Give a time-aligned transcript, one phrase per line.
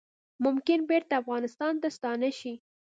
[0.45, 2.53] ممکن بیرته افغانستان ته ستانه شي